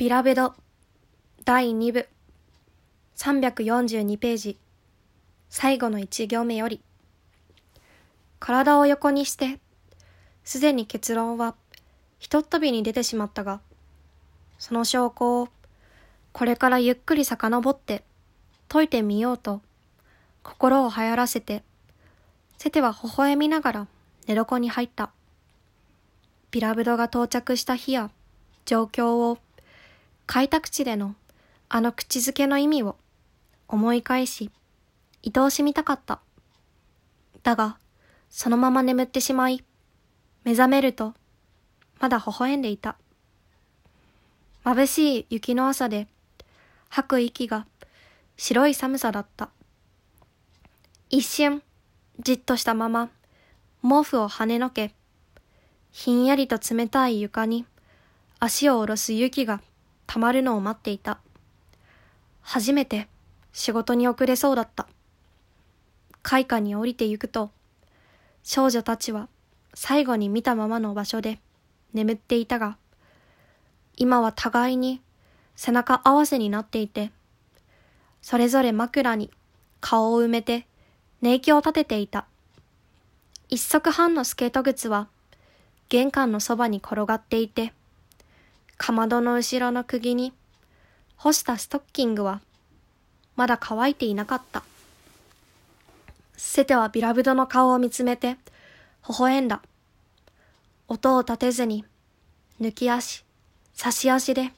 [0.00, 0.54] ビラベド
[1.44, 2.08] 第2部。
[3.16, 4.58] 342ページ。
[5.50, 6.80] 最後の1行目より。
[8.38, 9.60] 体を横にして
[10.42, 11.54] すでに結論は
[12.18, 13.60] ひとっ飛びに出てしまったが
[14.58, 15.48] その証拠を
[16.32, 18.02] これからゆっくり遡って
[18.68, 19.60] 解いてみようと
[20.42, 21.62] 心を流行らせて
[22.56, 23.86] セテは微笑みながら
[24.26, 25.10] 寝床に入った。
[26.52, 28.10] ビラブドが到着した日や
[28.64, 29.36] 状況を
[30.32, 31.16] 開拓地での
[31.68, 32.94] あの口づけの意味を
[33.66, 34.52] 思い返し、
[35.26, 36.20] 愛おしみたかった。
[37.42, 37.78] だが、
[38.28, 39.64] そのまま眠ってしまい、
[40.44, 41.14] 目覚めると、
[41.98, 42.94] まだ微笑んでいた。
[44.64, 46.06] 眩しい雪の朝で、
[46.90, 47.66] 吐く息が
[48.36, 49.50] 白い寒さだった。
[51.08, 51.60] 一瞬、
[52.20, 53.08] じっとしたまま、
[53.82, 54.94] 毛布を跳ねのけ、
[55.90, 57.66] ひんやりと冷たい床に
[58.38, 59.60] 足を下ろす雪が
[60.12, 61.20] 溜まるのを待っていた。
[62.42, 63.06] 初めて
[63.52, 64.88] 仕事に遅れそうだった。
[66.22, 67.52] 開花に降りてゆくと、
[68.42, 69.28] 少女たちは
[69.72, 71.38] 最後に見たままの場所で
[71.94, 72.76] 眠っていたが、
[73.96, 75.00] 今は互いに
[75.54, 77.12] 背中合わせになっていて、
[78.20, 79.30] それぞれ枕に
[79.80, 80.66] 顔を埋めて
[81.20, 82.26] 寝息を立てていた。
[83.48, 85.06] 一足半のスケート靴は
[85.88, 87.72] 玄関のそばに転がっていて、
[88.80, 90.32] かまどの後ろの釘に
[91.16, 92.40] 干したストッキングは
[93.36, 94.62] まだ乾いていなかった。
[96.38, 98.38] セテはビラブドの顔を見つめて
[99.06, 99.60] 微笑んだ。
[100.88, 101.84] 音を立てずに
[102.58, 103.22] 抜き足、
[103.74, 104.50] 差し足で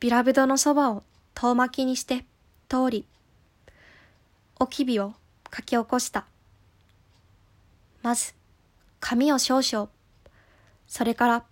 [0.00, 1.02] ビラブドのそばを
[1.32, 2.26] 遠巻きにして
[2.68, 3.06] 通り、
[4.58, 5.14] おきびを
[5.50, 6.26] 書き起こした。
[8.02, 8.34] まず、
[9.00, 9.88] 紙を少々、
[10.86, 11.44] それから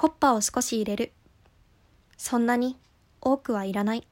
[0.00, 1.12] コッパを少し入れる。
[2.16, 2.78] そんなに
[3.20, 4.06] 多くはいらない。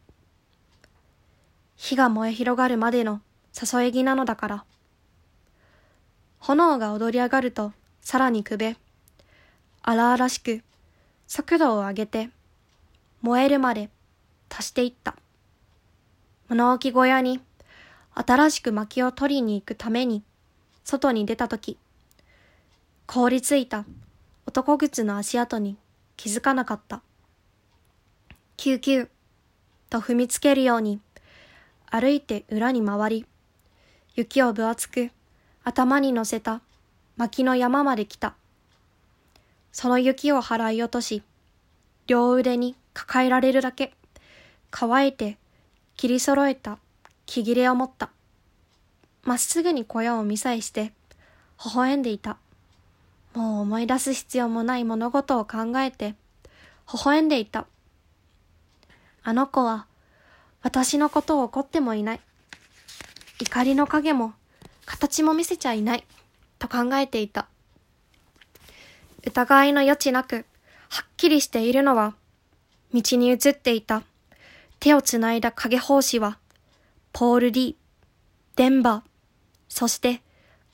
[1.77, 3.22] 火が燃え広がるまでの
[3.56, 4.64] 誘い木なのだから。
[6.40, 8.77] 炎が踊り上がるとさらにくべ、
[9.80, 10.61] 荒々しく
[11.27, 12.29] 速度を上げて
[13.23, 13.89] 燃えるまで
[14.51, 15.17] 足していった。
[16.51, 17.40] 物置小屋に
[18.13, 20.23] 新しく薪を取りに行くために
[20.84, 21.79] 外に出たとき、
[23.07, 23.86] 凍りついた
[24.48, 25.77] 男靴の足跡に
[26.17, 27.03] 気づかなかった。
[28.57, 29.11] 救急
[29.91, 31.03] と踏みつけるように
[31.85, 33.27] 歩いて裏に回り、
[34.14, 35.11] 雪を分厚く
[35.64, 36.63] 頭に乗せた
[37.19, 38.37] 薪の山まで来た。
[39.70, 41.23] その雪を払い落とし、
[42.07, 43.92] 両腕に抱えられるだけ
[44.70, 45.37] 乾いて
[45.98, 46.79] 切り揃えた
[47.27, 48.08] 木切れを持った。
[49.25, 50.95] まっすぐに小屋を見さえして
[51.63, 52.39] 微笑んでいた。
[53.34, 56.14] もう思い出す必要もない物事を考えて、
[56.92, 57.66] 微笑んでいた。
[59.22, 59.86] あの子は、
[60.62, 62.20] 私のことを怒ってもいない。
[63.40, 64.33] 怒りの影も、
[64.86, 66.05] 形も見せちゃいない。
[66.58, 67.46] と考えていた。
[69.24, 70.46] 疑いの余地なく、
[70.89, 72.14] はっきりしているのは、
[72.95, 74.02] 道に映っていた、
[74.80, 76.39] 手をつないだ影奉仕は、
[77.12, 79.08] ポール・リー、デンバー、
[79.68, 80.22] そして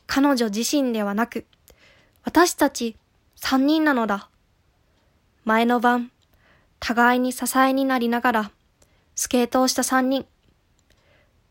[0.07, 1.45] 彼女自身ではなく、
[2.25, 2.97] 私たち
[3.37, 4.29] 三人なのだ。
[5.45, 6.11] 前の晩、
[6.81, 8.51] 互いに支えになりながら、
[9.15, 10.27] スケートをした三人。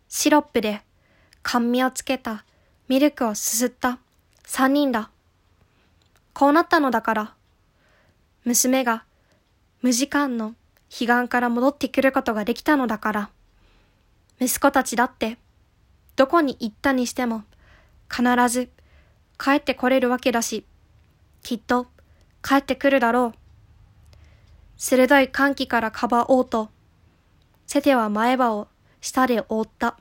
[0.10, 0.82] シロップで
[1.44, 2.44] 甘味をつけた
[2.88, 4.00] ミルクをすすった
[4.46, 5.12] 三人だ。
[6.34, 7.34] こうなったのだから、
[8.44, 9.06] 娘が
[9.84, 10.56] 無時間の
[10.90, 13.30] 彼岸から戻ってくることができたのだから、
[14.40, 15.38] 息子たちだって、
[16.16, 17.44] どこに行ったにしても、
[18.10, 18.70] 必ず
[19.38, 20.66] 帰ってこれるわけだし、
[21.42, 21.88] きっと
[22.42, 23.38] 帰ってくるだろう。
[24.78, 26.70] 鋭い歓喜からかばおうと、
[27.68, 28.68] セテは前歯を
[29.02, 29.98] 舌で覆った。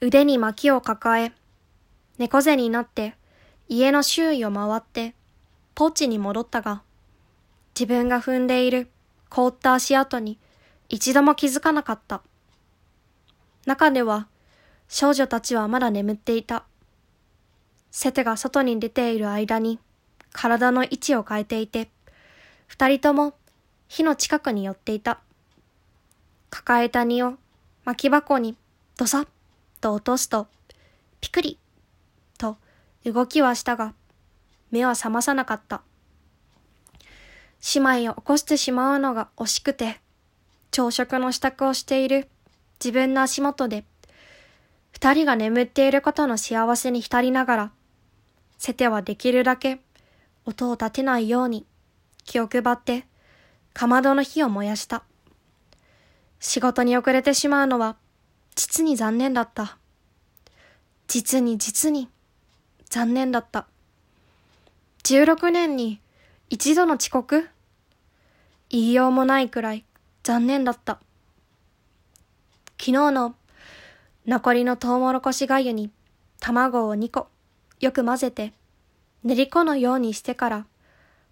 [0.00, 1.32] 腕に薪を抱え、
[2.18, 3.14] 猫背になって
[3.68, 5.14] 家の周囲を回って
[5.74, 6.82] ポーチに戻ったが、
[7.74, 8.88] 自分が踏んでいる
[9.28, 10.38] 凍った足跡に
[10.88, 12.22] 一度も気づかなかった。
[13.66, 14.28] 中では
[14.88, 16.64] 少女たちはまだ眠っていた。
[17.90, 19.78] セテが外に出ている間に
[20.32, 21.90] 体の位置を変えていて、
[22.66, 23.34] 二人とも
[23.88, 25.20] 火の近くに寄っていた。
[26.50, 27.34] 抱えた荷を
[27.84, 28.56] 巻き箱に
[28.96, 29.28] ドサッ
[29.80, 30.46] と落とすと、
[31.20, 31.58] ピクリ
[32.38, 32.56] と
[33.04, 33.94] 動きはしたが、
[34.70, 35.82] 目は覚まさなかった。
[37.74, 40.00] 姉妹を起こしてしまうのが惜しくて、
[40.70, 42.28] 朝食の支度をしている
[42.78, 43.84] 自分の足元で、
[44.92, 47.72] 二人が眠っていることの幸せに浸りながら、
[48.58, 49.80] セテはできるだけ
[50.44, 51.64] 音を立てないように
[52.24, 53.06] 気を配って
[53.72, 55.04] かまどの火を燃やした。
[56.40, 57.96] 仕事に遅れてしまうのは、
[58.54, 59.78] 実に残念だった。
[61.06, 62.08] 実に実に
[62.90, 63.66] 残念だった。
[65.04, 66.00] 16年に
[66.50, 67.48] 一度の遅刻？
[68.70, 69.84] 言いようもないくらい
[70.22, 70.98] 残念だった。
[72.80, 73.34] 昨日の
[74.26, 75.90] 残りのトウモロコシがゆに
[76.40, 77.28] 卵を2個
[77.80, 78.52] よく混ぜて
[79.24, 80.66] 練り粉のようにしてから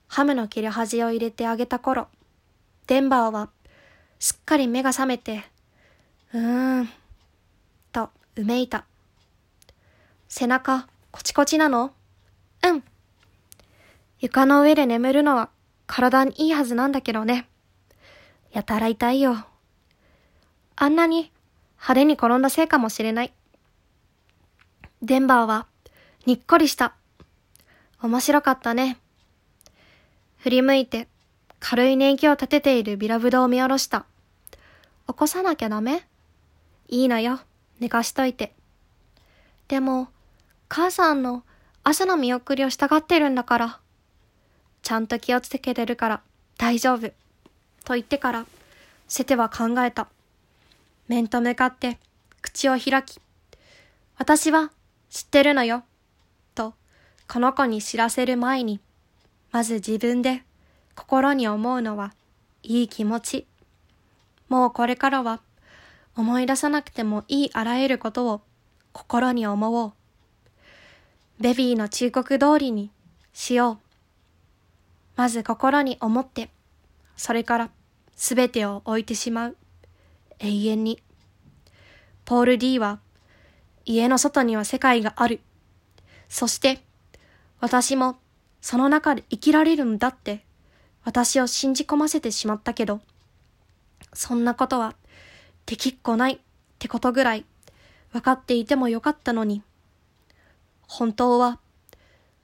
[0.09, 2.09] ハムの切れ端を入れてあげた頃、
[2.87, 3.51] デンバーは
[4.19, 5.45] すっかり目が覚めて、
[6.33, 6.89] うーん、
[7.93, 8.85] とうめいた。
[10.29, 11.93] 背中、こちこちなの？
[12.65, 12.83] うん。
[14.21, 15.51] 床の上で眠るのは
[15.87, 17.49] 体にいいはずなんだけどね。
[18.53, 19.45] やたら痛いよ。
[20.77, 21.33] あんなに
[21.77, 23.33] 派手に転んだせいかもしれない。
[25.03, 25.67] デンバーは
[26.27, 26.93] にっこりした。
[28.03, 28.99] 面白かったね。
[30.39, 31.07] 振り向いて
[31.61, 34.07] 軽い年季を立てているビラブドを見下ろした。
[35.07, 36.05] 起こさなきゃダメ？
[36.89, 37.39] いいのよ。
[37.79, 38.55] 寝かしといて。
[39.69, 40.09] でも、
[40.69, 41.45] 母さんの
[41.85, 43.79] 朝の見送りをしたがってるんだから。
[44.83, 46.23] ちゃんと気をつけてるから
[46.59, 47.13] 大丈夫。
[47.85, 48.47] と言ってから、
[49.07, 50.09] セテは考えた。
[51.07, 52.01] 面と向かって
[52.43, 53.21] 口を開き、
[54.19, 54.73] 私は
[55.09, 55.85] 知ってるのよ。
[57.29, 58.81] この子に知らせる前に、
[59.53, 60.43] まず自分で
[60.95, 62.15] 心に思うのは、
[62.63, 63.47] いい気持ち。
[64.49, 65.41] もうこれからは
[66.15, 68.41] 思い出さなくてもいいあらゆることを
[68.93, 69.93] 心に思おう。
[71.41, 72.91] ベビーの忠告通りに
[73.33, 73.79] しよう。
[75.17, 76.51] まず心に思って、
[77.17, 77.71] それから
[78.15, 79.57] すべてを置いてしまう。
[80.39, 81.03] 永遠に。
[82.25, 83.01] ポール D は、
[83.85, 85.41] 家の外には世界がある。
[86.29, 86.86] そして、
[87.61, 88.19] 私も
[88.61, 90.45] その中で生きられるんだって、
[91.05, 93.01] 私を信じ込ませてしまったけど、
[94.13, 94.95] そんなことは
[95.67, 96.39] できっこないっ
[96.79, 97.45] てことぐらい
[98.13, 99.63] 分かっていてもよかったのに。
[100.89, 101.59] 本当は、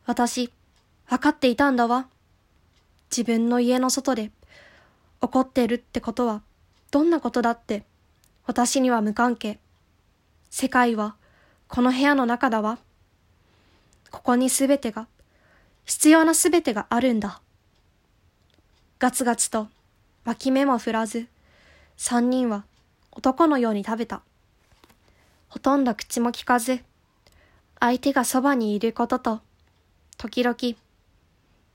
[0.06, 0.52] 私、
[1.08, 2.08] 分かっていたんだわ。
[3.10, 4.30] 自分の家の外で
[5.20, 6.40] 怒ってるってことは
[6.90, 7.84] どんなことだって
[8.46, 9.58] 私には無関係。
[10.50, 11.16] 世界は
[11.68, 12.78] この部屋の中だわ。
[14.12, 15.08] ここにすべてが、
[15.84, 17.40] 必要なすべてがあるんだ。
[19.00, 19.66] ガツガツと
[20.24, 21.26] 脇目も振らず、
[21.96, 22.64] 三人は
[23.10, 24.22] 男のように食べた。
[25.48, 26.84] ほとんど口も聞かず、
[27.80, 29.40] 相手がそばにいることと、
[30.18, 30.56] 時々、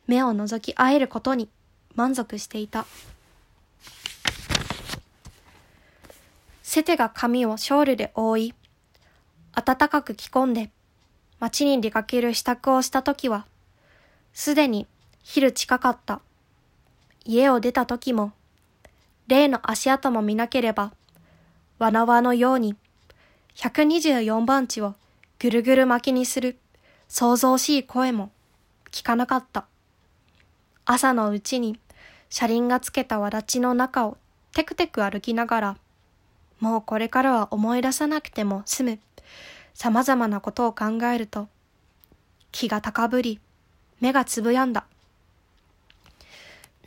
[0.06, 1.50] 目を覗き合えることに
[1.96, 2.86] 満足していた。
[6.62, 8.54] セテが髪をショールで覆い、
[9.54, 10.70] 暖かく着込んで、
[11.40, 13.46] 街に出かける支度をした時は、
[14.34, 14.88] すでに
[15.24, 16.22] 昼近かった。
[17.26, 18.32] 家を出た時も、
[19.28, 20.94] 例の足跡も見なければ、
[21.80, 22.76] わなわのように、
[23.56, 24.96] 124番地を
[25.40, 26.58] ぐるぐる巻きにする
[27.08, 28.32] 想像しい声も
[28.92, 29.66] 聞かなかった。
[30.86, 31.80] 朝のうちに
[32.30, 34.18] 車輪がつけたわだちの中を
[34.54, 35.78] テクテク歩きながら、
[36.60, 39.00] もうこれからは思い出さなくても済む
[39.78, 41.48] 様々なことを考えると、
[42.52, 43.40] 気が高ぶり、
[44.00, 44.88] 目がつぶやんだ。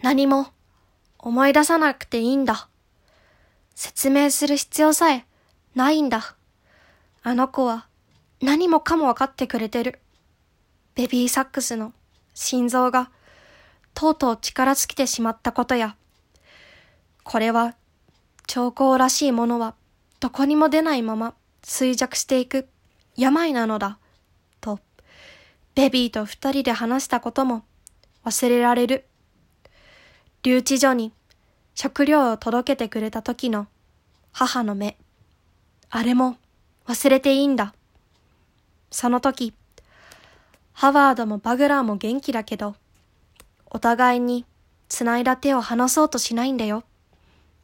[0.02, 0.48] 何も
[1.16, 2.66] 思い出さなくていいんだ。
[3.76, 5.24] 説明する必要さえ
[5.76, 6.34] ないんだ。
[7.22, 7.86] あの子は
[8.42, 10.00] 何もかもわかってくれてる。
[10.96, 11.92] ベビーサックスの
[12.34, 13.12] 心臓が
[13.94, 15.94] とうとう力尽きてしまったことや、
[17.22, 17.76] これは
[18.48, 19.76] 兆候らしいものは
[20.18, 22.66] どこにも出ないまま衰弱していく
[23.20, 23.98] 病なのだ、
[24.62, 24.80] と、
[25.74, 27.64] ベビーと二人で話したことも
[28.24, 29.04] 忘れられる。
[30.42, 31.12] 留置所に
[31.74, 33.66] 食料を届けてくれた時の
[34.32, 34.96] 母の目。
[35.90, 36.38] あれも
[36.86, 37.74] 忘れていいんだ。
[38.90, 39.52] その時、
[40.72, 42.74] ハワードもバグラーも元気だけど、
[43.66, 44.46] お互いに
[44.88, 46.84] 繋いだ手を離そうとしないんだよ、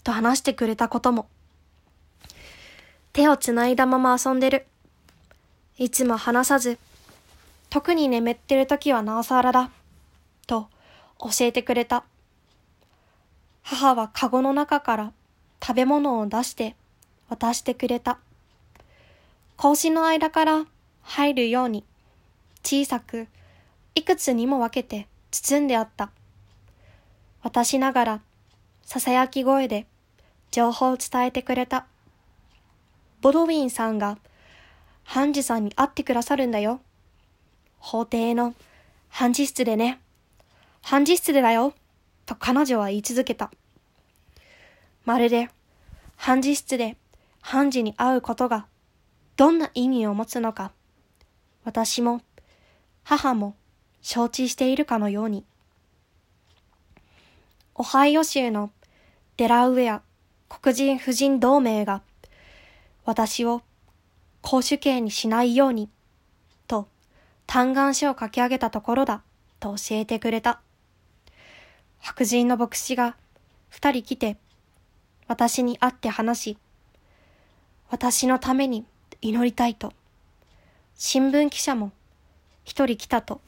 [0.04, 1.28] と話してくれたことも。
[3.14, 4.66] 手を繋いだまま遊んでる。
[5.78, 6.78] いつも話さず、
[7.68, 9.70] 特に眠ってる時はなおさらだ、
[10.46, 10.68] と
[11.20, 12.04] 教えてくれた。
[13.62, 15.12] 母はカゴの中から
[15.62, 16.76] 食べ物を出して
[17.28, 18.18] 渡してくれた。
[19.58, 20.64] 格子の間から
[21.02, 21.84] 入るように
[22.62, 23.28] 小さく
[23.94, 26.10] いくつにも分けて包んであった。
[27.42, 28.20] 私ながら
[28.86, 29.86] 囁き声で
[30.50, 31.84] 情報を伝えてくれた。
[33.20, 34.16] ボドウィンさんが
[35.06, 36.80] 判事さんに会ってくださるんだよ。
[37.78, 38.54] 法廷の
[39.08, 40.00] 判事室でね。
[40.82, 41.72] 判事室でだよ。
[42.26, 43.50] と彼女は言い続けた。
[45.04, 45.48] まるで、
[46.16, 46.96] 判事室で
[47.40, 48.66] 判事に会うことが
[49.36, 50.72] どんな意味を持つのか、
[51.64, 52.20] 私も
[53.04, 53.54] 母も
[54.02, 55.44] 承知しているかのように。
[57.76, 58.70] オハイオ州の
[59.36, 60.02] デラウェア
[60.48, 62.02] 黒人婦人同盟が
[63.04, 63.62] 私を
[64.48, 65.88] 公主刑にしないように
[66.68, 66.86] と
[67.48, 69.22] 嘆願書を書き上げたところだ
[69.58, 70.60] と教えてくれた。
[71.98, 73.16] 白人の牧師が
[73.68, 74.36] 二人来て
[75.26, 76.58] 私に会って話し、
[77.90, 78.84] 私のために
[79.20, 79.92] 祈りたいと。
[80.94, 81.90] 新聞記者も
[82.64, 83.40] 一人来たと。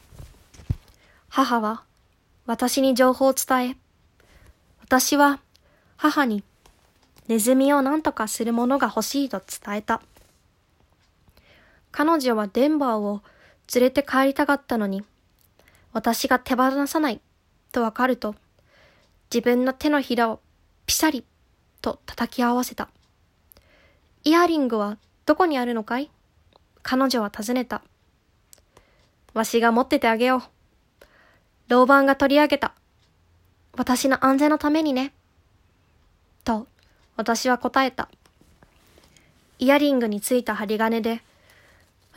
[1.28, 1.84] 母は
[2.44, 3.76] 私に情報を伝え、
[4.80, 5.38] 私は
[5.96, 6.42] 母に
[7.28, 10.02] ネズミを何とかするものが欲しいと伝えた。
[11.98, 13.22] 彼女はデンバーを
[13.74, 15.02] 連れて帰りたかったのに、
[15.92, 17.20] 私が手放さない
[17.72, 18.36] とわかると、
[19.34, 20.38] 自分の手のひらを
[20.86, 21.24] ピシャリ
[21.82, 22.88] と叩き合わせた。
[24.22, 26.08] イヤリングはどこにあるのかい？
[26.84, 27.82] 彼女は尋ねた。
[29.34, 30.42] わしが持っててあげよう。
[31.66, 32.74] 老板が取り上げた。
[33.76, 35.12] 私の安全のためにね。
[36.44, 36.68] と、
[37.16, 38.08] 私は答えた。
[39.58, 41.22] イヤリングについた針金で、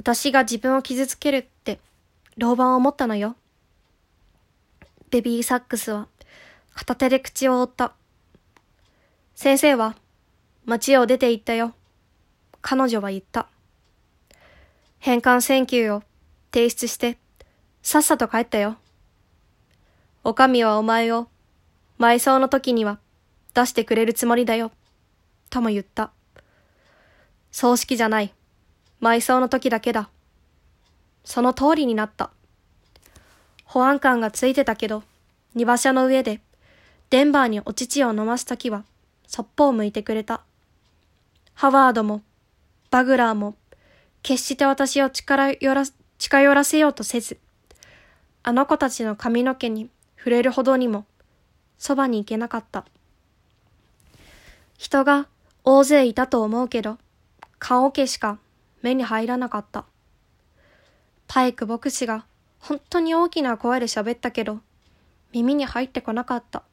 [0.02, 1.80] 私が自分を傷つけるって、
[2.36, 3.36] 老板は思ったのよ。
[5.12, 6.08] ベビーサックスは、
[6.74, 7.94] 片手で口を覆った。
[9.36, 9.96] 先生は、
[10.66, 11.76] 街を出て行ったよ。
[12.64, 13.48] 彼女は言った。
[14.98, 16.02] 返還請求を
[16.52, 17.20] 提出して、
[17.84, 18.78] さっさと帰ったよ。
[20.24, 21.28] お上はお前を、
[22.00, 22.98] 埋葬の時には
[23.54, 24.72] 出してくれるつもりだよ。
[25.52, 26.10] とも言った。
[27.52, 28.34] 葬式じゃない。
[29.02, 30.10] 埋葬の時だけだ。
[31.24, 32.30] その通りになった。
[33.66, 35.04] 保安官がついてたけど、
[35.56, 36.40] 庭車の上で、
[37.10, 38.84] デンバーにお乳を飲ますときは、
[39.28, 40.42] そっぽを向いてくれた。
[41.54, 42.22] ハワードも、
[42.90, 43.56] バグラーも、
[44.22, 45.84] 決して私を力寄ら、
[46.18, 47.40] 近寄らせようとせず、
[48.44, 51.06] あの子たちの髪の毛に触れるほどにも、
[51.80, 52.86] そばに行けなかった。
[54.78, 55.28] 人が
[55.64, 56.98] 大勢いたと思うけど、
[57.58, 58.38] 顔桶しか
[58.82, 59.86] 目に入らなかった。
[61.28, 62.26] パイク牧師が
[62.60, 64.60] 本当に大きな声で喋ったけど、
[65.32, 66.64] 耳に入ってこなかった。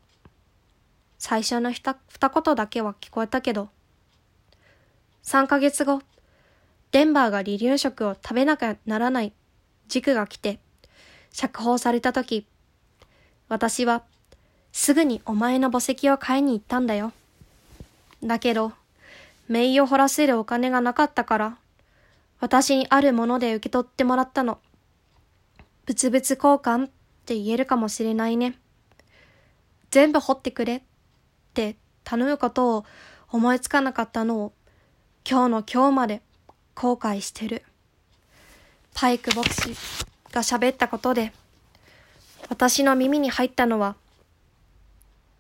[1.19, 3.69] 最初の二言だけは聞こえたけど、
[5.25, 6.03] 3ヶ月後、
[6.91, 9.33] デンバーが離乳食を食べなきゃならない
[9.89, 10.59] 時期が来て、
[11.31, 12.47] 釈放された時、
[13.49, 14.03] 私は
[14.73, 17.13] すぐにお前の墓石を買いに行ったんだよ。
[18.23, 18.73] だけど、
[19.49, 21.59] 名誉を掘らせるお金がなかったから、
[22.41, 24.59] 私にあるもので受け取ってもらったの。
[25.87, 26.91] 物々交換っ
[27.27, 28.59] て言えるかもしれないね。
[29.91, 30.83] 全部掘ってくれっ
[31.55, 32.85] て頼むことを
[33.31, 34.53] 思いつかなかったのを
[35.29, 36.23] 今日の今日まで
[36.75, 37.65] 後悔してる。
[38.95, 39.77] パイク牧師
[40.33, 41.33] が喋ったことで
[42.49, 43.95] 私の耳に入ったのは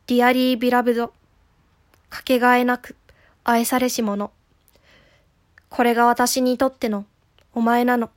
[0.06, 1.12] Dearly Beloved
[2.08, 2.96] かけがえなく
[3.44, 4.30] 愛されし者。
[5.70, 7.04] これが私にとっての
[7.52, 8.10] お前なの。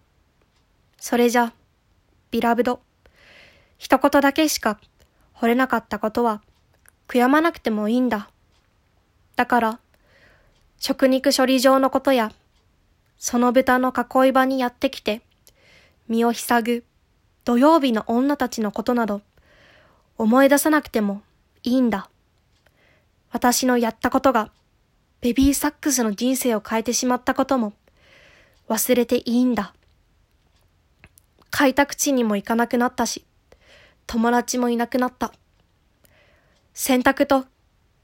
[0.98, 1.54] それじゃ、
[2.32, 2.82] Beloved。
[3.78, 4.80] 一言だけしか
[5.36, 6.42] 惚れなかったことは
[7.08, 8.30] 悔やまなくてもいいんだ。
[9.36, 9.80] だから、
[10.78, 12.32] 食肉処理場のことや、
[13.18, 15.22] その豚の囲い場にやってきて、
[16.08, 16.86] 身を塞ぐ
[17.44, 19.22] 土曜日の女たちのことなど、
[20.18, 21.22] 思い出さなくても
[21.64, 22.10] いいんだ。
[23.32, 24.52] 私のやったことが、
[25.22, 27.74] ベビーサックスの人生を変えてしまったことも、
[28.68, 29.74] 忘れていいんだ。
[31.52, 33.24] 開拓地にも行かなくなったし、
[34.08, 35.32] 友達もいなくなった。
[36.74, 37.46] 洗濯と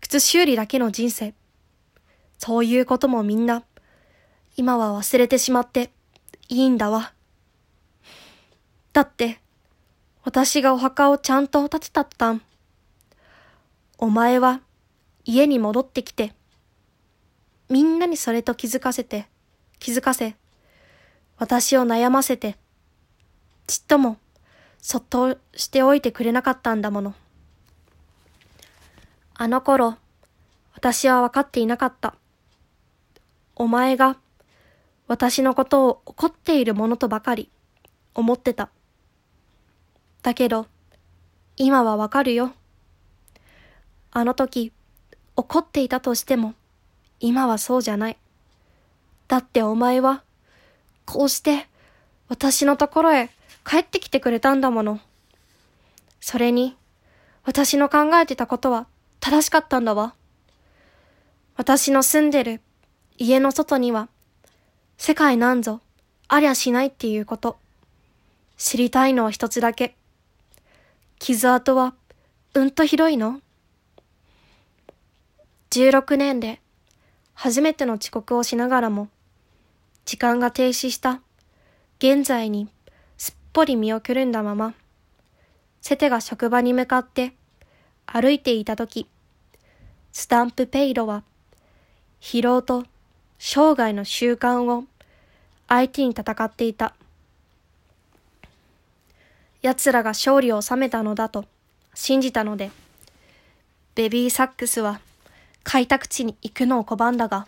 [0.01, 1.33] 靴修理だけの人生。
[2.37, 3.63] そういうこともみんな、
[4.55, 5.89] 今は忘れてしまって
[6.49, 7.13] いいんだわ。
[8.93, 9.39] だって、
[10.23, 12.41] 私がお墓をちゃんと建てたったん。
[13.97, 14.61] お前は
[15.25, 16.33] 家に戻ってきて、
[17.69, 19.27] みんなにそれと気づかせて、
[19.79, 20.35] 気づかせ、
[21.37, 22.57] 私を悩ませて、
[23.67, 24.17] ちっとも
[24.81, 27.13] そっとしておいてくれなかったんだもの。
[29.35, 29.97] あの頃、
[30.73, 32.15] 私は分かっていなかった。
[33.55, 34.17] お前が
[35.07, 37.49] 私のことを怒っているものとばかり
[38.13, 38.69] 思ってた。
[40.23, 40.67] だけど、
[41.55, 42.53] 今はわかるよ。
[44.11, 44.71] あの時、
[45.35, 46.53] 怒っていたとしても、
[47.19, 48.17] 今はそうじゃない。
[49.27, 50.23] だってお前は、
[51.05, 51.67] こうして
[52.29, 53.29] 私のところへ
[53.65, 54.99] 帰ってきてくれたんだもの。
[56.19, 56.75] それに、
[57.43, 58.87] 私の考えてたことは
[59.19, 60.13] 正しかったんだわ。
[61.55, 62.61] 私の住んでる
[63.17, 64.09] 家の外には
[64.97, 65.81] 世界なんぞ
[66.27, 67.57] ありゃしないっていうこと。
[68.57, 69.95] 知りたいのは一つだけ。
[71.19, 71.93] 傷跡は
[72.53, 73.41] うんと広いの
[75.71, 76.59] ?16 年で
[77.39, 79.09] 初めての遅刻をしながらも
[80.05, 81.21] 時間が停止した
[81.99, 82.67] 現在に
[83.15, 84.73] すっぽり見送るんだまま、
[85.79, 87.33] セテが職場に向かって
[88.07, 89.07] 歩いていたとき、
[90.11, 91.21] スタンプペイロは
[92.19, 92.85] 疲労と
[93.37, 94.85] 生涯の習慣を
[95.67, 96.95] 相手に戦っていた。
[99.61, 101.45] 奴らが勝利を収めたのだと
[101.93, 102.71] 信じたので、
[103.93, 104.99] ベビーサックスは
[105.69, 107.45] 開拓地に行くのを拒んだが、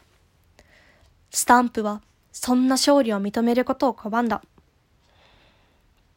[1.32, 2.02] スタンプは
[2.34, 4.44] そんな勝利を認めることを拒んだ。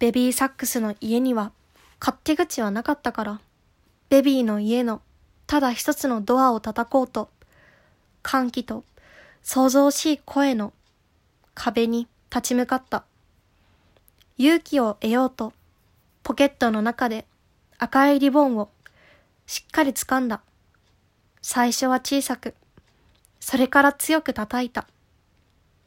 [0.01, 1.53] ベビーサックスの家には
[2.01, 3.41] 勝手口はなかったから、
[4.09, 5.01] ベビーの家の
[5.47, 7.31] ただ一つのドアを叩こうと、
[8.25, 8.83] 歓喜と
[9.45, 10.73] 想像しい声の
[11.55, 13.05] 壁に立ち向かった。
[14.39, 15.53] 勇気を得ようと、
[16.25, 17.27] ポケットの中で
[17.79, 18.71] 赤いリボンを
[19.47, 20.41] しっかり掴んだ。
[21.43, 22.55] 最初は小さく、
[23.41, 24.87] それから強く叩いた。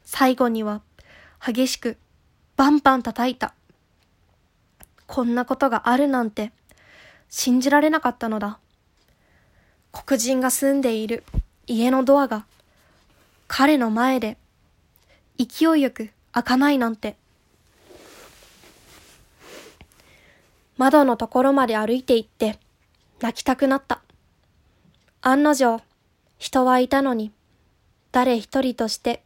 [0.04, 0.82] 最後には
[1.44, 1.96] 激しく
[2.56, 3.54] バンバン叩いた。
[5.06, 6.52] こんなことがあるなんて
[7.28, 8.58] 信じられなかったのだ。
[9.92, 11.24] 黒人が住んでいる
[11.66, 12.44] 家のドアが
[13.48, 14.36] 彼の前で
[15.38, 17.16] 勢いよく開かないなんて。
[20.76, 22.58] 窓のところまで歩いて行って
[23.20, 23.95] 泣きたくなった。
[25.28, 25.82] 案の定、
[26.38, 27.32] 人はいたのに、
[28.12, 29.24] 誰一人として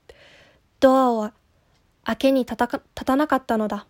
[0.81, 1.31] ドアを
[2.05, 3.87] 開けに立た立たなかったのだ。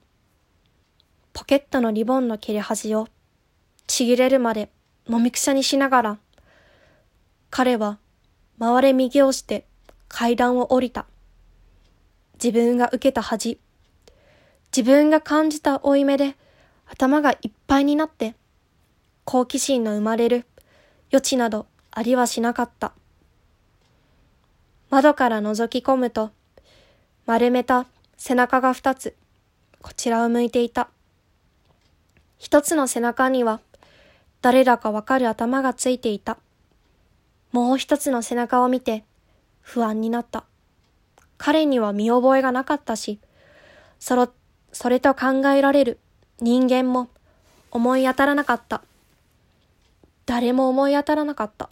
[1.33, 3.07] ポケットのリボンの切れ端を
[3.87, 4.71] ちぎれるまで
[5.07, 6.19] もみくしゃにしながら、
[7.49, 8.01] 彼は
[8.59, 9.65] 回れ右をして
[10.09, 11.07] 階段を降りた。
[12.43, 13.61] 自分が受けた恥、
[14.77, 16.35] 自分が感じた負い目で
[16.87, 18.35] 頭がいっぱいになって、
[19.23, 20.45] 好奇心の生まれる
[21.13, 22.93] 余地などありはしなかった。
[24.91, 26.31] 窓から覗き込むと、
[27.27, 29.15] 丸めた背中が二つ、
[29.83, 30.89] こちらを向いていた。
[32.39, 33.61] 一つの背中には、
[34.43, 36.39] 誰だかわかる頭がついていた。
[37.53, 39.05] もう一つの背中を見て、
[39.61, 40.45] 不安になった。
[41.39, 43.19] 彼には見覚えがなかったし、
[43.99, 44.33] そろ、
[44.73, 45.99] それと考えられる
[46.41, 47.09] 人間も
[47.71, 48.83] 思い当たらなかった。
[50.27, 51.71] 誰も思い当たらなかった。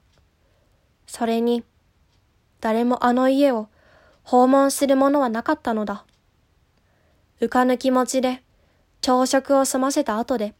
[1.08, 1.64] それに、
[2.60, 3.68] 誰もあの家を
[4.22, 6.04] 訪問するものはなかったのだ。
[7.40, 8.42] 浮かぬ気持ちで
[9.00, 10.54] 朝食を済ませた後で、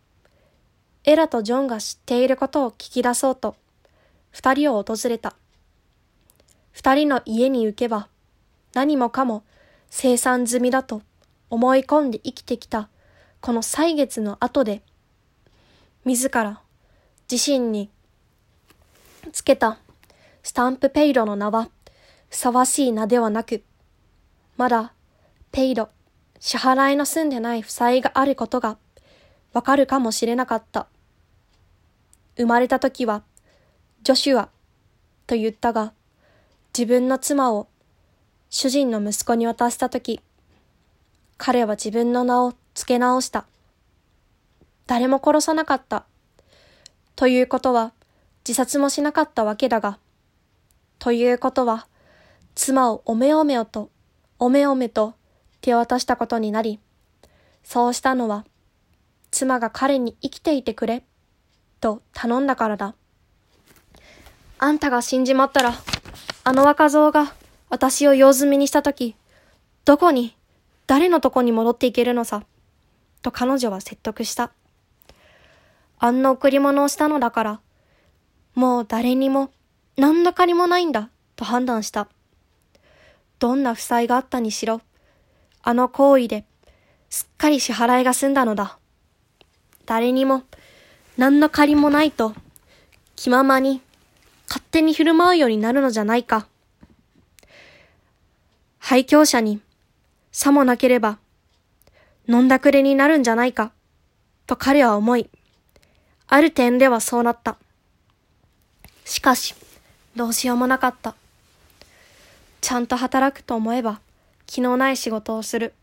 [1.05, 3.57] エラとジョンが知っていることを聞き出そうと、
[4.31, 5.37] 二人を訪れた。
[6.73, 8.09] 二人の家に行けば、
[8.73, 9.45] 何もかも
[9.91, 11.03] 生産済みだと
[11.51, 12.89] 思い込んで生きてきた
[13.41, 14.83] この歳月の後で、
[16.05, 16.63] 自ら
[17.31, 17.91] 自身に
[19.33, 19.79] つけた
[20.49, 21.69] スタンプペイロの名は、
[22.31, 23.63] ふさわしい名ではなく、
[24.57, 24.95] まだ、
[25.53, 25.91] ペイド、
[26.41, 28.79] 支払いの済んでない負債があることが、
[29.53, 30.87] わかるかもしれなかった。
[32.39, 33.25] 生まれた時は、
[34.03, 34.49] ジョシュア、
[35.27, 35.93] と言ったが、
[36.73, 37.69] 自分の妻を
[38.49, 40.23] 主人の息子に渡した時、
[41.37, 43.45] 彼は自分の名を付け直した。
[44.87, 46.07] 誰も殺さなかった。
[47.17, 47.93] ということは、
[48.49, 49.99] 自殺もしなかったわけだが、
[50.99, 51.87] ということは、
[52.55, 53.91] 妻をおめおめおと、
[54.39, 55.15] おめおめと
[55.61, 56.81] 手渡したことになり、
[57.63, 58.45] そうしたのは、
[59.31, 61.05] 妻が彼に生きていてくれ、
[61.81, 62.95] と頼んだからだ。
[64.59, 65.75] あんたが死んじまったら、
[66.43, 67.33] あの若造が
[67.71, 69.15] 私を用済みにしたとき、
[69.85, 70.37] どこに、
[70.89, 72.43] 誰のとこに戻っていけるのさ、
[73.23, 74.53] と彼女は説得した。
[75.99, 77.61] あんな贈り物をしたのだから、
[78.55, 79.51] もう誰にも
[79.99, 82.07] 何の借りもないんだ、と判断した。
[83.41, 84.81] どんな負債があったにしろ、
[85.61, 86.45] あの行為で
[87.11, 88.79] すっかり支払いが済んだのだ。
[89.87, 90.45] 誰にも
[91.17, 92.33] 何の借りもないと、
[93.17, 93.83] 気ままに
[94.47, 96.47] 勝手に振る舞うようになるのじゃないか。
[98.79, 99.61] 廃墟者に
[100.31, 101.19] さもなければ
[102.29, 103.73] 飲んだくれになるんじゃないか、
[104.47, 105.29] と彼は思い、
[106.29, 107.57] ある点ではそうなった。
[109.05, 109.57] しかし、
[110.19, 111.15] どうしようもなかった。
[112.61, 114.01] ちゃんと働くと思えば、
[114.47, 115.75] 気のない仕事をする。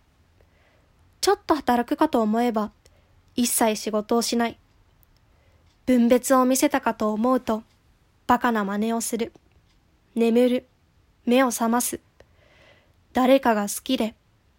[1.21, 2.71] ちょっと働くかと思えば、
[3.37, 4.57] 一切仕事をしない。
[5.85, 7.63] 分別を見せたかと思うと、
[8.27, 9.31] 馬鹿な真似をする。
[10.15, 10.67] 眠る、
[11.25, 12.01] 目を覚ます。
[13.13, 14.15] 誰かが好きで、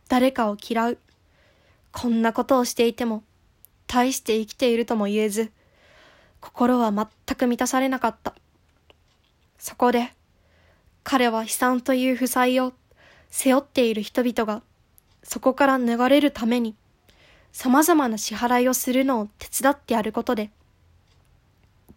[0.09, 0.99] 誰かを嫌う。
[1.93, 3.23] こんなことをしていても、
[3.87, 5.53] 大して生きているとも言えず、
[6.41, 8.35] 心は全く満たされなかった。
[9.59, 10.13] そこで、
[11.05, 12.73] 彼は悲惨という負債を
[13.31, 14.63] 背負っている人々が、
[15.23, 16.75] そこから逃れるために、
[17.53, 20.51] 様々な支払いをするのを手伝ってやることで、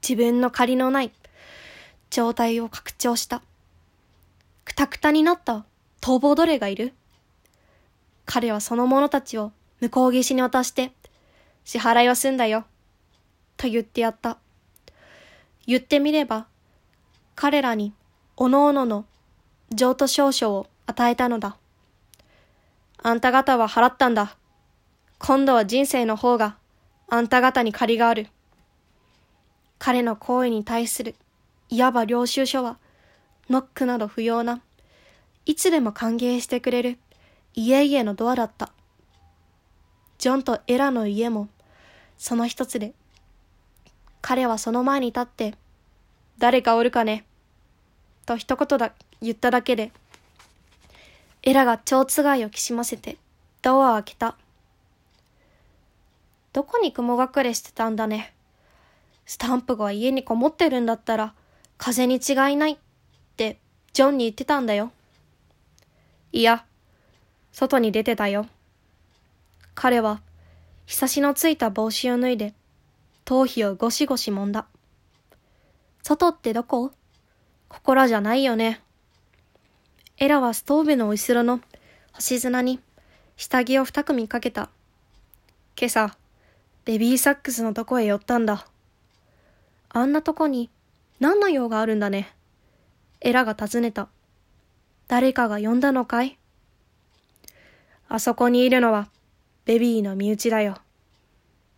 [0.01, 1.11] 自分の借りのない
[2.09, 3.41] 状態を拡張した。
[4.65, 5.65] くたくたになった
[6.01, 6.93] 逃亡奴隷がいる
[8.29, 10.91] 彼はその者たちを向こう岸に渡して、
[11.65, 12.65] 支払いは済んだよ。
[13.57, 14.37] と言ってやった。
[15.65, 16.45] 言ってみれば、
[17.41, 17.93] 彼らに、
[18.35, 19.05] おのおのの
[19.73, 21.55] 譲渡証書を与えたのだ。
[23.01, 24.35] あんた方は払ったんだ。
[25.19, 26.57] 今度は人生の方が、
[27.07, 28.27] あんた方に借りがある。
[29.77, 31.15] 彼の行為に対する、
[31.69, 32.77] いわば領収書は、
[33.49, 34.61] ノックなど不要な、
[35.45, 36.97] いつでも歓迎してくれる、
[37.53, 38.73] 家々のドアだった。
[40.17, 41.47] ジョンとエラの家も、
[42.17, 42.93] その一つで、
[44.19, 45.55] 彼はその前に立って、
[46.37, 47.25] 誰かおるかね
[48.29, 49.91] と一言だ、言っただけで、
[51.41, 53.17] エラが蝶つがいをきしませて、
[53.63, 54.35] ドアを開けた。
[56.53, 58.35] どこに雲隠れしてたんだね。
[59.25, 61.33] スタンプが家にこもってるんだったら、
[61.79, 62.77] 風に違いないっ
[63.35, 63.57] て、
[63.93, 64.91] ジョンに言ってたんだよ。
[66.31, 66.65] いや、
[67.51, 68.45] 外に出てたよ。
[69.73, 70.21] 彼は、
[70.85, 72.53] ひさしのついた帽子を脱いで、
[73.25, 74.67] 頭皮をゴシゴシ揉んだ。
[76.03, 76.91] 外ってどこ？
[77.69, 78.81] ここらじゃないよね。
[80.17, 81.61] エラはストーブの後ろの
[82.11, 82.81] 星砂に
[83.37, 84.69] 下着を二組かけた。
[85.79, 86.17] 今朝、
[86.83, 88.65] ベビーサックスのとこへ寄ったんだ。
[89.89, 90.69] あんなとこに
[91.19, 92.33] 何の用があるんだね。
[93.21, 94.09] エラが尋ねた。
[95.07, 96.37] 誰かが呼んだのかい？
[98.09, 99.09] あそこにいるのは
[99.65, 100.77] ベビーの身内だよ。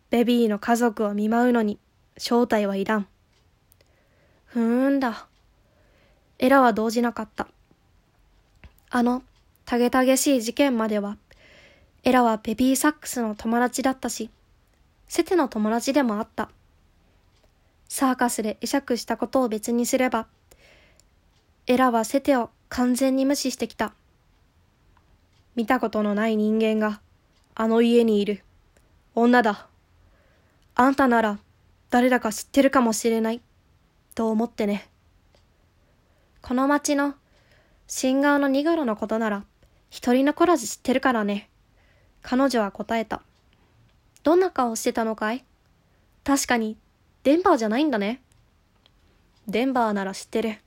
[0.09, 1.77] ベビーの家族を見舞うのに
[2.17, 3.07] 正体はいらん。
[4.45, 5.27] ふーんだ。
[6.41, 7.47] エラは動じなかった。
[8.89, 9.21] あの、
[9.63, 11.17] たげたげしい事件までは、
[12.03, 14.31] エラはベビーサックスの友達だったし、
[15.07, 16.49] セテの友達でもあった。
[17.87, 20.25] サーカスで会釈したことを別にすれば、
[21.67, 23.93] エラはセテを完全に無視してきた。
[25.55, 27.01] 見たことのない人間が
[27.53, 28.43] あの家にいる。
[29.13, 29.67] 女だ。
[30.73, 31.37] あんたなら
[31.91, 33.41] 誰だか知ってるかもしれない。
[34.15, 34.90] と思ってね。
[36.41, 37.13] この町の
[37.87, 39.43] 新顔のニガロのことなら
[39.89, 41.49] 一人残らず知ってるからね。
[42.21, 43.21] 彼女は答えた。
[44.23, 45.43] どんな顔してたのかい？
[46.23, 46.77] 確かに
[47.23, 48.21] デンバーじゃないんだね。
[49.47, 50.57] デンバーなら知ってる。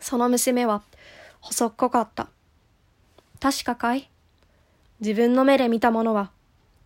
[0.00, 0.82] その娘は
[1.40, 2.28] 細っこかった。
[3.40, 4.08] 確かかい？
[5.00, 6.30] 自分の目で見たものは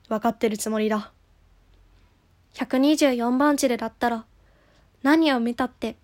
[0.09, 1.13] 分かってるつもりだ。
[2.55, 4.25] 124番地でだったら
[5.03, 5.97] 何を見たって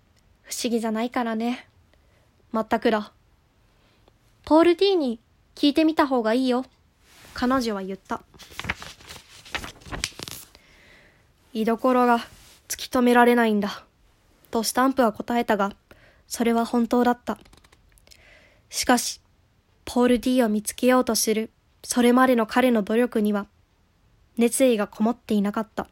[0.47, 1.67] 不思議じゃないからね。
[2.53, 3.11] まったくだ。
[4.45, 5.19] ポール D に
[5.55, 6.63] 聞いてみた方がいいよ。
[7.33, 8.21] 彼女は言った。
[11.51, 12.19] 居所が
[12.69, 13.83] 突き止められないんだ。
[14.49, 15.73] とスタンプは答えたが、
[16.27, 17.37] それは本当だった。
[18.69, 19.19] しかし、
[19.83, 21.51] ポール D を見つけようとする、
[21.83, 23.47] それまでの彼の努力には、
[24.37, 25.87] 熱意がこもっていなかった。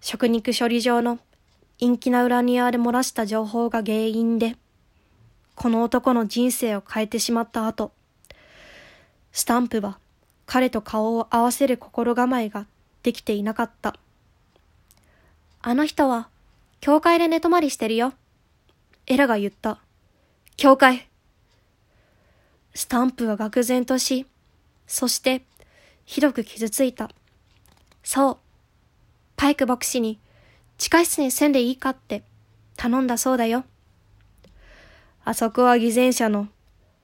[0.00, 1.18] 食肉処理場の
[1.80, 4.56] 陰気な裏庭で漏らした情報が原因で、
[5.54, 7.92] この男の人生を変えてしまった後、
[9.32, 9.98] スタンプは
[10.46, 12.66] 彼と顔を合わせる心構えが
[13.02, 13.96] できていなかった。
[15.60, 16.28] あの人は、
[16.80, 18.14] 教会で寝泊まりしてるよ。
[19.06, 19.80] エラが言った。
[20.56, 21.08] 教会。
[22.74, 24.26] スタンプは愕然とし、
[24.86, 25.42] そして、
[26.04, 27.10] ひどく傷ついた。
[28.04, 28.38] そう。
[29.36, 30.20] パイク牧師に、
[30.78, 32.22] 地下室に住んでいいかって
[32.76, 33.64] 頼んだそうだよ。
[35.24, 36.48] あそこは偽善者の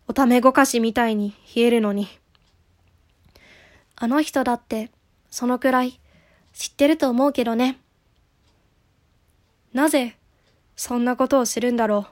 [0.07, 2.09] おためごかしみたいに冷えるのに。
[3.97, 4.91] あの人だって、
[5.31, 6.01] そのくらい
[6.53, 7.79] 知ってると思うけどね。
[9.73, 10.17] なぜ、
[10.77, 12.07] そんなことをするんだろう。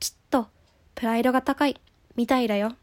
[0.00, 0.46] きっと、
[0.94, 1.78] プライドが高い、
[2.16, 2.74] みたいだよ。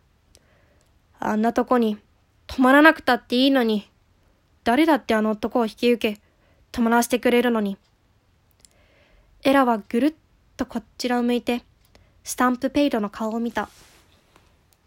[1.20, 1.98] あんなとこに、
[2.46, 3.90] 泊まらなくたっていいのに、
[4.64, 6.22] 誰だってあの男を引き受け、
[6.72, 7.78] 泊まらせてくれるのに。
[9.44, 10.14] エラはぐるっ
[10.58, 11.64] とこちらを向いて、
[12.24, 13.70] スタンプペイドの顔を見た。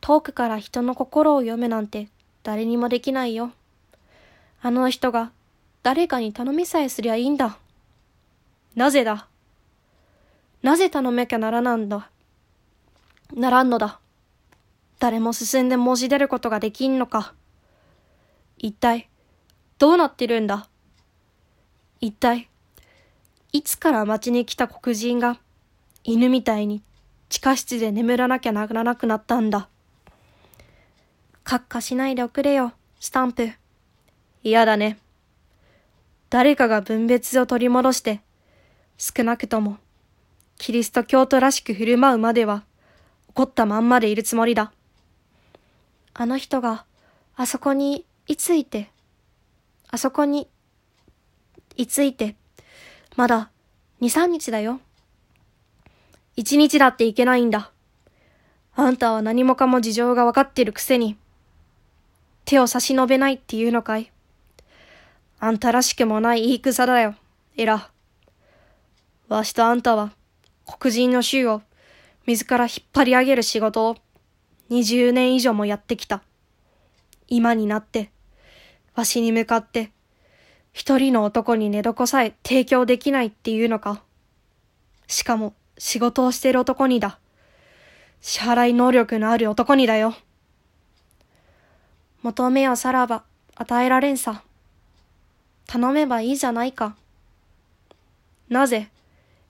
[0.01, 2.09] 遠くから人の心を読むなんて
[2.43, 3.53] 誰にもできないよ。
[4.61, 5.33] あの人が
[5.83, 7.59] 誰かに頼みさえすりゃいいんだ。
[8.75, 9.29] なぜだ
[10.63, 12.11] なぜ頼めきゃならなんだ。
[13.35, 13.99] ならんのだ。
[14.99, 17.35] 誰も進んで申し出ることができんのか。
[18.59, 19.09] 一体、
[19.79, 20.69] どうなってるんだ
[22.03, 22.49] 一体、
[23.53, 25.39] いつから町に来た黒人が、
[26.03, 26.83] 犬みたいに
[27.29, 29.69] 地下室で眠らなきゃならなくなったんだ。
[31.45, 33.53] 閣下しないでおくれよ、スタンプ。
[34.43, 34.99] 嫌だね。
[36.29, 38.21] 誰かが分別を取り戻して、
[38.99, 39.79] 少なくとも、
[40.59, 42.65] キリスト教徒らしく振る舞うまでは、
[43.29, 44.73] 怒ったまんまでいるつもりだ。
[46.15, 46.85] あの人が、
[47.37, 48.91] あそこにいついて、
[49.89, 50.49] あそこに、
[51.77, 52.37] いついて、
[53.17, 53.51] まだ、
[54.01, 54.81] 二三日だよ。
[56.37, 57.71] 一日だっていけないんだ。
[58.75, 61.17] あんたは何もかも事情がわかってるくせに、
[62.45, 64.11] 手を差し伸べないっていうのかい
[65.39, 67.15] あんたらしくもない言い草だよ、
[67.57, 67.91] えら。
[69.29, 70.13] わしとあんたは、
[70.67, 71.63] 黒人の衆を、
[72.27, 73.97] 自ら引っ張り上げる仕事を、
[74.69, 76.23] 二十年以上もやってきた。
[77.29, 78.11] 今になって、
[78.95, 79.91] わしに向かって、
[80.73, 84.03] 一人の男に寝床さえ提供できないっていうのか。
[85.07, 87.19] しかも、仕事をしてる男にだ。
[88.21, 90.15] 支払い能力のある男にだよ。
[92.23, 94.43] 求めよさらば、与えられんさ。
[95.67, 96.97] 頼めばいいじゃないか。
[98.49, 98.91] なぜ、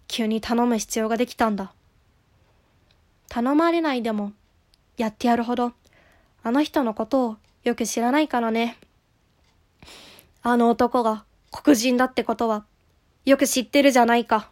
[0.09, 1.73] 急に頼む必要ができたんだ。
[3.29, 4.33] 頼まれないでも、
[4.97, 5.73] やってやるほど、
[6.43, 8.77] あの人のことをよく知らないからね。
[10.45, 12.65] あの男が黒人だってことは、
[13.25, 14.51] よく知ってるじゃないか。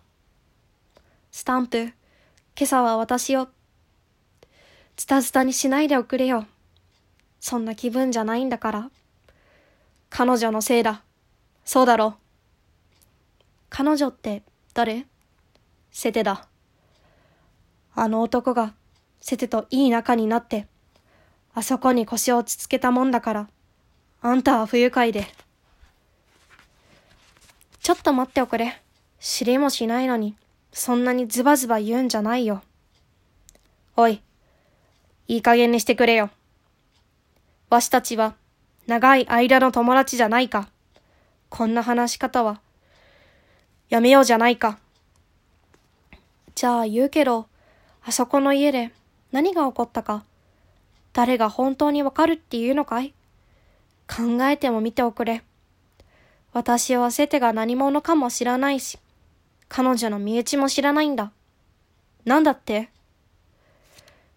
[1.33, 1.93] スタンプ、今
[2.63, 3.49] 朝は私を、
[4.97, 6.47] ズタズタにしないでおくれよ。
[7.41, 8.91] そんな気分じゃないんだから。
[10.11, 11.03] 彼女のせいだ。
[11.65, 12.15] そうだろ。
[13.69, 14.43] 彼女って
[14.75, 15.07] 誰？
[15.91, 16.47] セテだ。
[17.97, 18.75] あの男が
[19.21, 20.69] セテといい仲になって、
[21.55, 23.49] あそこに腰を落ち着けたもんだから、
[24.23, 25.27] あんたは不愉快で。
[27.81, 28.81] ちょっと待っておくれ。
[29.19, 30.37] 知りもしないのに、
[30.71, 32.63] そんなにズバズバ言うんじゃないよ。
[33.97, 34.23] おい、
[35.29, 36.31] いい加減にしてくれよ。
[37.71, 38.35] わしたちは、
[38.87, 40.69] 長い間の友達じゃないか。
[41.49, 42.61] こんな話し方は、
[43.89, 44.79] やめようじゃないか。
[46.55, 47.47] じゃあ言うけど、
[48.05, 48.93] あそこの家で
[49.33, 50.25] 何が起こったか、
[51.15, 53.15] 誰が本当にわかるっていうのかい？
[54.07, 55.43] 考えても見ておくれ。
[56.53, 58.99] 私はセテが何者かも知らないし、
[59.69, 61.33] 彼女の身内も知らないんだ。
[62.25, 62.91] なんだって？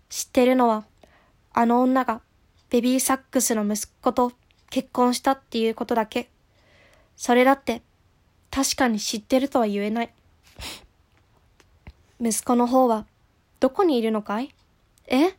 [0.10, 0.86] 知ってるのは、
[1.54, 2.22] あの女が
[2.70, 4.32] ベビーサックスの息子と
[4.70, 6.30] 結婚したっていうことだけ。
[7.16, 7.82] それだって、
[8.52, 10.14] 確かに知ってるとは言えない。
[12.22, 13.08] 息子の方は、
[13.60, 14.54] どこにいるのかい？
[15.08, 15.36] え？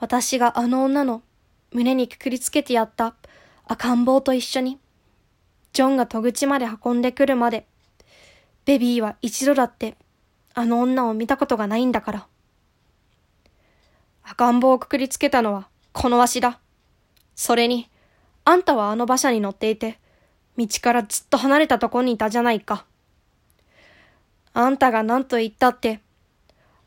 [0.00, 1.22] 私があの女の
[1.72, 3.14] 胸にくくりつけてやった
[3.66, 4.80] 赤ん坊と一緒に、
[5.72, 7.66] ジョンが戸口まで運んでくるまで、
[8.64, 9.96] ベビーは一度だって
[10.54, 12.26] あの女を見たことがないんだから。
[14.24, 16.58] 赤ん坊をくくりつけたのはこのわしだ。
[17.34, 17.88] それに、
[18.44, 19.98] あんたはあの馬車に乗っていて、
[20.56, 22.84] 道からずっと離れたとこにいたじゃないか。
[24.52, 26.00] あんたが何と言ったって、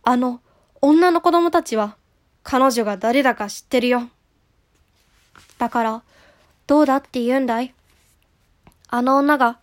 [0.04, 0.42] あの
[0.82, 1.96] 女の子供たちは
[2.44, 4.10] 彼女が誰だか知ってるよ。
[5.58, 6.04] だから、
[6.68, 7.74] どうだって言うんだい？
[8.94, 9.58] あの女が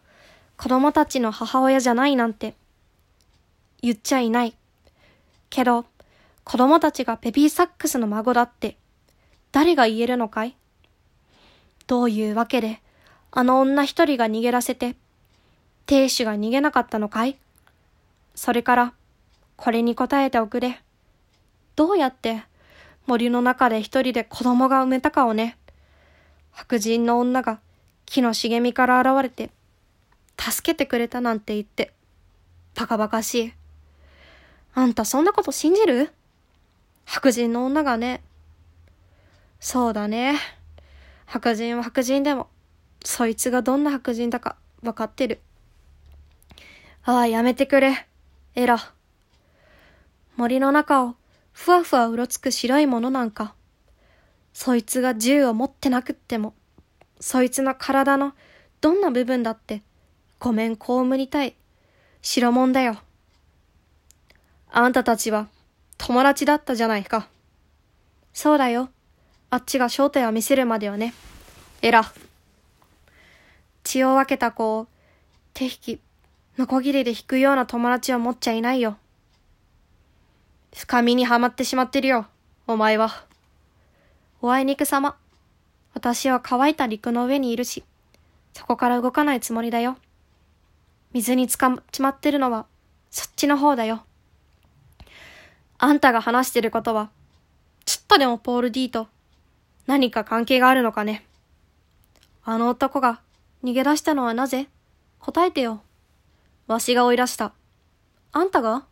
[0.57, 2.55] 子供たちの母親じゃないなんて
[3.83, 4.57] 言っちゃいない。
[5.51, 5.85] けど、
[6.45, 8.77] 子供たちがベビーサックスの孫だって
[9.53, 10.57] 誰が言えるのかい？
[11.87, 12.81] どういうわけで
[13.31, 14.97] あの女一人が逃げらせて
[15.85, 17.37] 亭主が逃げなかったのかい？
[18.35, 18.95] それから、
[19.57, 20.81] これに答えておくれ。
[21.77, 22.45] どうやって
[23.07, 25.59] 森の中で一人で子供が産めたかをね。
[26.51, 27.61] 白人の女が
[28.11, 29.51] 木の茂みから現れて、
[30.39, 31.93] 助けてくれたなんて言って、
[32.75, 33.53] バカバカしい。
[34.75, 36.11] あんたそんなこと信じる？
[37.05, 38.23] 白人の女がね。
[39.61, 40.39] そうだね。
[41.27, 42.49] 白人は白人でも、
[43.05, 45.41] そいつがどんな白人だかわかってる。
[47.05, 48.07] ああ、やめてくれ。
[48.55, 48.79] エラ。
[50.37, 51.17] 森の中を
[51.53, 53.55] ふわふわうろつく白いものなんか。
[54.55, 56.55] そいつが銃を持ってなくっても、
[57.21, 58.33] そいつの体の
[58.81, 59.83] どんな部分だって
[60.39, 60.83] ごめん被
[61.17, 61.55] りたい
[62.23, 62.99] 白もんだよ。
[64.71, 65.49] あんたたちは
[65.97, 67.29] 友達だったじゃないか。
[68.33, 68.91] そうだよ。
[69.51, 71.15] あっちが正体を見せるまではね。
[71.83, 72.05] えら。
[73.83, 74.87] 血を分けた子を
[75.55, 76.01] 手引き
[76.59, 78.99] ノコギリで引くような友達を持っちゃいないよ。
[80.75, 82.27] 深みにはまってしまってるよ、
[82.67, 83.25] お前は。
[84.43, 85.17] おあいにくさま。
[85.95, 87.85] 私は乾いた陸の上にいるし、
[88.53, 89.97] そこから動かないつもりだよ。
[91.13, 92.67] 水につかっちまってるのは、
[93.11, 94.03] そっちの方だよ。
[95.79, 97.11] あんたが話してることは、
[97.85, 99.09] ちょっとでもポール D と
[99.87, 101.25] 何か関係があるのかね。
[102.45, 103.21] あの男が
[103.65, 104.69] 逃げ出したのはなぜ？
[105.19, 105.83] 答えてよ。
[106.67, 107.53] わしが追い出した。
[108.33, 108.85] あんたが？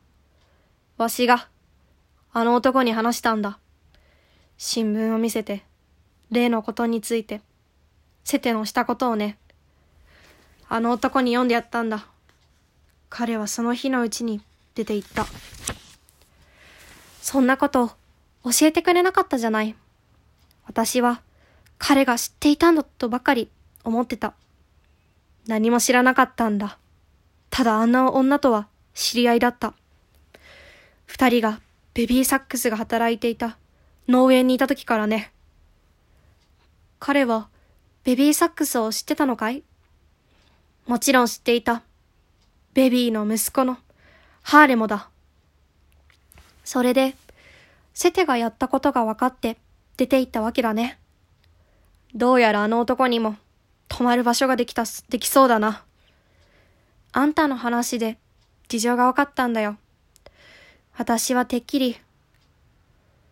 [0.97, 1.49] わしが、
[2.33, 3.59] あの男に話したんだ。
[4.57, 5.65] 新聞を見せて、
[6.31, 7.41] 例のことについて、
[8.25, 9.39] セテのしたことをね。
[10.69, 12.07] あの男に読んでやったんだ。
[13.09, 14.41] 彼はその日のうちに
[14.75, 15.27] 出て行った。
[17.23, 17.91] そんなこと
[18.45, 19.75] 教えてくれなかったじゃない。
[20.67, 21.23] 私は
[21.79, 23.49] 彼が知っていたんだとばかり
[23.85, 24.35] 思ってた。
[25.47, 26.79] 何も知らなかったんだ。
[27.51, 29.75] ただあんな女とは知り合いだった。
[31.07, 31.61] 二人が
[31.95, 33.57] ベビーサックスが働いていた
[34.09, 35.33] 農園にいた時からね。
[36.99, 37.49] 彼は
[38.05, 39.63] ベビーサックスを知ってたのかい？
[40.87, 41.83] もちろん知っていた。
[42.75, 43.79] ベビーの息子の
[44.43, 45.09] ハーレモだ。
[46.65, 47.15] それで、
[47.95, 49.57] セテがやったことが分かって
[49.97, 50.99] 出て行ったわけだね。
[52.15, 53.37] どうやらあの男にも
[53.89, 55.83] 泊まる場所ができた、できそうだな。
[57.13, 58.19] あんたの話で
[58.69, 59.77] 事情が分かったんだよ。
[60.97, 61.97] 私はてっきり、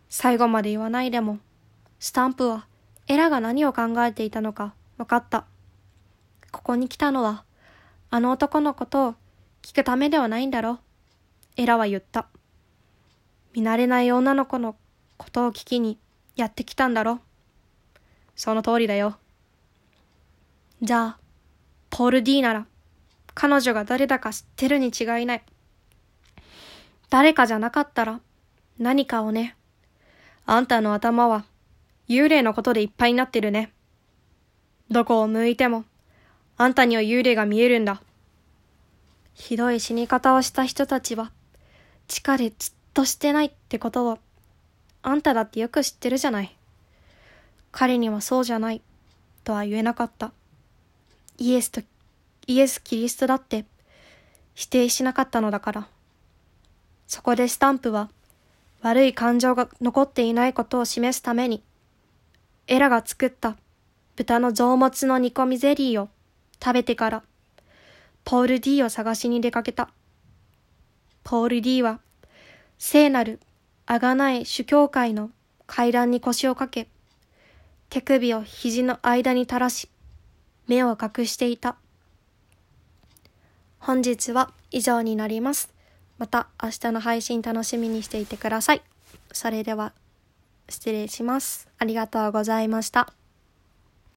[0.09, 1.39] 最後まで言わないでも、
[1.99, 2.65] スタンプは
[3.07, 5.45] エラが何を考えていたのか分かった。
[6.51, 7.43] ここに来たのは、
[8.09, 9.15] あの男のことを
[9.61, 10.79] 聞くためではないんだろう。
[11.57, 12.27] エラは言った。
[13.53, 14.75] 見慣れない女の子の
[15.17, 15.99] ことを聞きに
[16.35, 17.19] やってきたんだろ。
[18.35, 19.17] その通りだよ。
[20.81, 21.19] じゃあ、
[21.89, 22.65] ポール D なら、
[23.33, 25.43] 彼女が誰だか知ってるに違いない。
[27.09, 28.19] 誰かじゃなかったら
[28.79, 29.55] 何かをね。
[30.45, 31.45] あんたの頭は
[32.07, 33.71] 幽霊のことでいっぱいになってるね。
[34.91, 35.85] どこを向いても
[36.57, 38.01] あんたには幽霊が見えるんだ。
[39.33, 41.31] ひどい死に方をした人たちは
[42.07, 44.19] 地下でずっとしてないってことを
[45.01, 46.55] あんただってよく知ってるじゃない。
[47.71, 48.81] 彼にはそうじゃない
[49.43, 50.31] とは言えなかった。
[51.37, 51.81] イエスと
[52.47, 53.65] イエス・キリストだって
[54.53, 55.87] 否定しなかったのだから。
[57.07, 58.09] そこでスタンプは
[58.81, 61.61] 悪い感情が残っていないことを示すために、
[62.67, 63.57] エラが作った
[64.15, 66.09] 豚の臓物の煮込みゼリーを
[66.63, 67.23] 食べてから、
[68.23, 69.89] ポール D を探しに出かけた。
[71.23, 71.99] ポール D は、
[72.79, 73.39] 聖なる
[73.85, 75.29] あがない主教会の
[75.67, 76.87] 階段に腰をかけ、
[77.89, 79.89] 手首を肘の間に垂らし、
[80.67, 81.75] 目を隠していた。
[83.77, 85.69] 本日は以上になります。
[86.17, 88.81] また明日の配信楽しみにしていてください。
[89.31, 89.93] それでは
[90.69, 91.67] 失礼します。
[91.77, 93.24] ありがとうございました。